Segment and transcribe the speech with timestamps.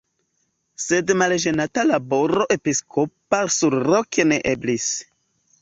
[0.85, 4.91] Sed malĝenata laboro episkopa surloke ne eblis.